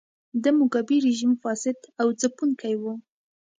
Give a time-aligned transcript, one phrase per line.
[0.43, 2.83] د موګابي رژیم فاسد او ځپونکی و.